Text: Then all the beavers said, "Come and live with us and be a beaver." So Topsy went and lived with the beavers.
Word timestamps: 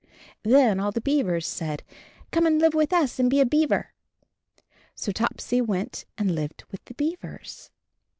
Then 0.41 0.79
all 0.79 0.91
the 0.91 0.99
beavers 0.99 1.45
said, 1.45 1.83
"Come 2.31 2.47
and 2.47 2.59
live 2.59 2.73
with 2.73 2.91
us 2.91 3.19
and 3.19 3.29
be 3.29 3.39
a 3.39 3.45
beaver." 3.45 3.93
So 4.95 5.11
Topsy 5.11 5.61
went 5.61 6.05
and 6.17 6.33
lived 6.33 6.63
with 6.71 6.83
the 6.85 6.95
beavers. 6.95 7.69